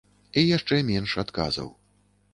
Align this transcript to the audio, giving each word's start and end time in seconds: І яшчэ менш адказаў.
І 0.41 0.43
яшчэ 0.57 0.79
менш 0.89 1.15
адказаў. 1.27 1.73